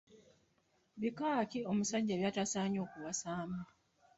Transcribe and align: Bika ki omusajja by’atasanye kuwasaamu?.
Bika 0.99 1.31
ki 1.51 1.59
omusajja 1.71 2.13
by’atasanye 2.19 2.79
kuwasaamu?. 2.91 3.61